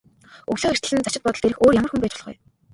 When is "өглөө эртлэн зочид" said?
0.51-1.23